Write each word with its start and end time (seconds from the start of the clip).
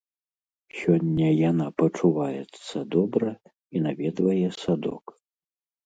Сёння 0.79 1.27
яна 1.49 1.67
пачуваецца 1.83 2.77
добра 2.99 3.31
і 3.75 3.87
наведвае 3.87 4.47
садок. 4.61 5.05